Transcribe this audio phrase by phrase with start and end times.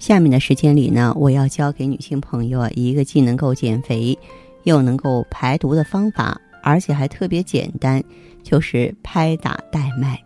[0.00, 4.18] 下面的时间里呢，我要教给女性朋友啊一个既能够减肥
[4.64, 6.40] 又能够排毒的方法。
[6.62, 8.04] 而且还特别简单，
[8.42, 10.22] 就是拍打带脉。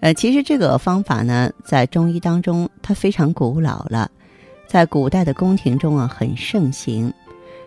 [0.00, 4.10] 呃，其实这个方法呢，在中医当中它非常古老了，
[4.66, 7.10] 在古代的宫廷中啊很盛行。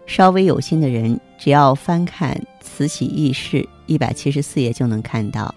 [0.06, 5.56] 稍微有心的人，只要翻看《慈禧轶事》一百七十四页就能看到，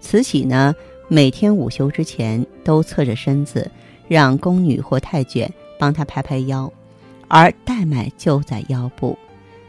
[0.00, 0.72] 慈禧呢
[1.08, 3.68] 每天午休之前都侧着身子，
[4.08, 6.72] 让宫女或太监帮她拍拍腰，
[7.28, 9.16] 而带脉就在腰部。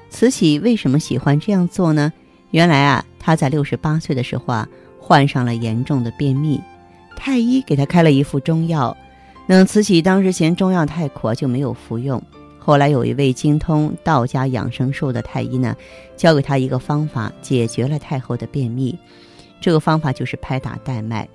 [0.09, 2.11] 慈禧为什么喜欢这样做呢？
[2.51, 4.67] 原来啊，她在六十八岁的时候啊，
[4.99, 6.59] 患上了严重的便秘，
[7.15, 8.95] 太医给她开了一副中药。
[9.45, 12.21] 那慈禧当时嫌中药太苦，就没有服用。
[12.57, 15.75] 后来有一位精通道家养生术的太医呢，
[16.15, 18.97] 教给她一个方法，解决了太后的便秘。
[19.61, 21.27] 这个方法就是拍打带脉。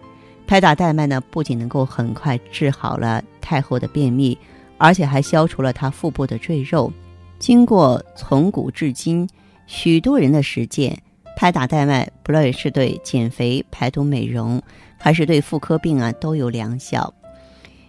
[0.47, 4.37] 拍打带脉呢，不仅能够很快治好了太后的便秘，
[4.79, 6.93] 而且还消除了她腹部的赘肉。
[7.39, 9.29] 经过从古至今
[9.67, 10.97] 许多人的实践，
[11.37, 14.63] 拍打带脉，不论是对减肥、排毒、美容，
[14.99, 17.13] 还是对妇科病啊，都有良效。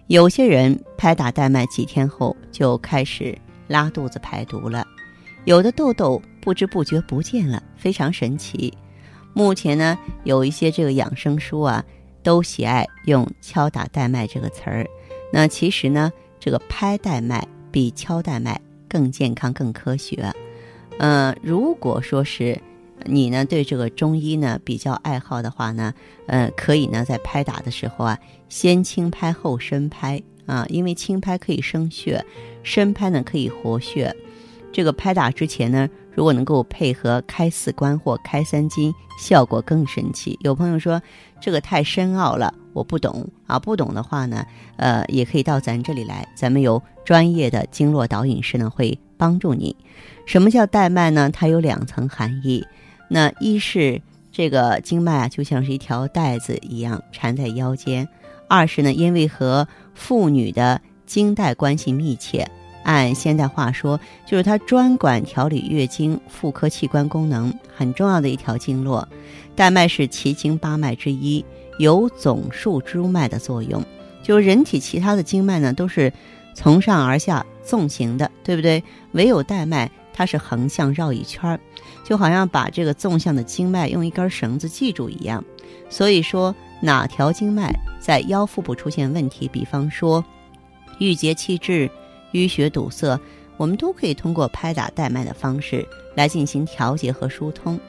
[0.07, 3.37] 有些人拍打带脉几天后就开始
[3.67, 4.85] 拉肚子排毒了，
[5.45, 8.73] 有的痘痘不知不觉不见了，非常神奇。
[9.33, 11.83] 目前呢，有一些这个养生书啊，
[12.25, 14.85] 都喜爱用“敲打带脉”这个词儿。
[15.31, 18.59] 那其实呢，这个拍带脉比敲带脉。
[18.87, 20.31] 更健康、更科学。
[20.99, 22.57] 呃，如果说是
[23.03, 25.93] 你呢对这个中医呢比较爱好的话呢，
[26.27, 32.23] 呃，可以呢在拍打的时候啊，先轻拍后深拍啊，因为轻拍可以生血，
[32.63, 34.15] 深拍呢可以活血。
[34.71, 40.39] 这个拍打之前呢，如果能够配合开四关或开三金，效果更神奇。
[40.41, 41.01] 有朋友说
[41.41, 42.53] 这个太深奥了。
[42.71, 44.45] 我不懂啊，不懂的话呢，
[44.77, 49.75] 呃，也可以到咱这里来，咱们有专业的经络导引师呢，会帮助你。
[50.25, 51.29] 什么叫带脉呢？
[51.29, 52.65] 它有两层含义。
[53.09, 58.05] 那一是这个经脉啊，就像是一条带子一样缠在腰间；
[58.49, 62.49] 二是呢，因为和妇女的经带关系密切，
[62.85, 69.05] 按现代话说，就是它专管调理月经、妇科器官功能很重要的一条经络。
[69.55, 71.43] 带脉是奇经八脉之一。
[71.77, 73.83] 有总束诸脉的作用，
[74.23, 76.13] 就是人体其他的经脉呢都是
[76.53, 78.81] 从上而下纵行的，对不对？
[79.11, 81.59] 唯有带脉，它是横向绕一圈儿，
[82.01, 85.43] 就好像把这个纵向的经脉用一根绳子系住一样。
[85.89, 90.23] 所以说，哪条经脉在腰腹部出现问题，比方说
[90.99, 91.91] 郁结气滞、
[92.35, 93.19] 淤血堵塞，
[93.57, 97.79] 我们都可以通过拍打带脉的方式来进行调节和疏通。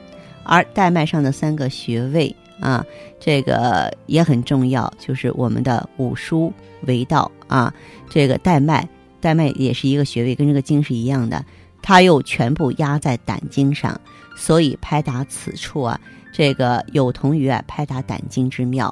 [0.43, 2.35] 而带脉上的三个穴位。
[2.59, 2.83] 啊，
[3.19, 6.51] 这个也很重要，就是我们的五腧、
[6.87, 7.71] 为道啊。
[8.09, 8.89] 这个带脉，
[9.21, 11.45] 带脉也是一个穴位，跟这个经是一样的，
[11.83, 14.01] 它又全部压在胆经上，
[14.35, 16.01] 所以拍打此处啊，
[16.33, 18.91] 这个有同于啊拍打胆经之妙。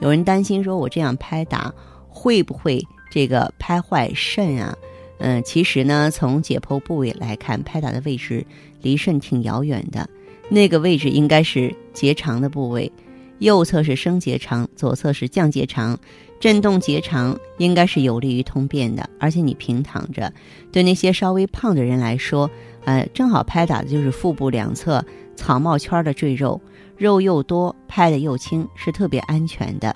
[0.00, 1.72] 有人担心说，我这样拍打
[2.10, 2.78] 会不会
[3.10, 4.76] 这个拍坏肾啊？
[5.18, 8.44] 嗯，其实呢，从解剖部位来看，拍打的位置
[8.82, 10.08] 离肾挺遥远的。
[10.48, 12.90] 那个位置应该是结肠的部位，
[13.38, 15.98] 右侧是升结肠，左侧是降结肠，
[16.40, 19.08] 震动结肠应该是有利于通便的。
[19.18, 20.32] 而且你平躺着，
[20.72, 22.50] 对那些稍微胖的人来说，
[22.84, 25.04] 呃，正好拍打的就是腹部两侧
[25.36, 26.60] 草帽圈的赘肉，
[26.96, 29.94] 肉又多，拍的又轻，是特别安全的。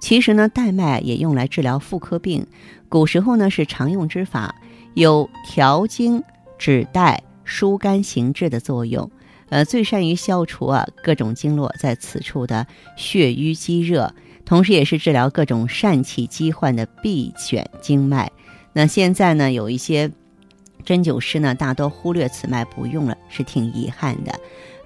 [0.00, 2.46] 其实呢，带脉也用来治疗妇科病，
[2.88, 4.54] 古时候呢是常用之法，
[4.94, 6.22] 有调经、
[6.58, 9.10] 止带、疏肝行滞的作用。
[9.50, 12.66] 呃，最善于消除啊各种经络在此处的
[12.96, 14.14] 血瘀积热，
[14.44, 18.30] 同时也是治疗各种疝气疾患的必选经脉。
[18.74, 20.10] 那现在呢，有一些
[20.88, 24.32] 针灸师呢大多忽略此脉不用了，是挺遗憾的。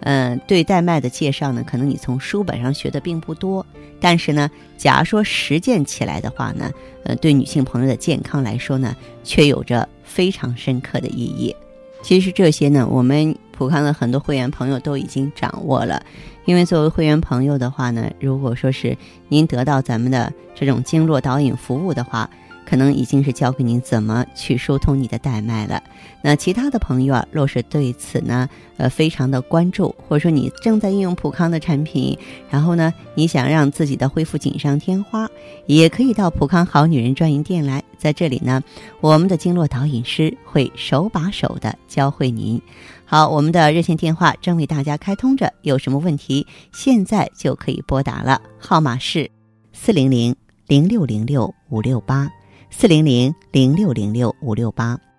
[0.00, 3.64] 嗯，对带脉的介绍呢，可能你从书本上学的并不多，
[4.00, 6.72] 但是呢，假如说实践起来的话呢，
[7.04, 11.54] 呃，对女性朋友的健康来说呢，却有着非常深刻的意义。
[12.02, 16.04] 其实这些呢，我们普康的很多会员朋友都已经掌握了。
[16.46, 18.98] 因为作为会员朋友的话呢，如果说是
[19.28, 22.28] 您得到咱们的这种经络导引服务的话，
[22.72, 25.82] 可能已经是教给您怎么去疏通你的带脉了。
[26.22, 28.48] 那其他的朋友啊，若是对此呢，
[28.78, 35.28] 呃，非常的关注，或者说你正在应用普康的产品，然后呢，你想让自己的恢复锦上添花，
[35.66, 38.62] 也可以到普康好女人专营店来，在这里呢，
[39.02, 42.58] 我们的经络导引师会手把手的教会您。
[43.04, 49.30] 好，我们的热线电话正为大家开通着，有什么问题现在就可以拨打了，号码是
[49.74, 50.34] 四零零
[50.68, 52.26] 零六零六五六八。
[52.74, 55.11] 四零零零六零六五六八。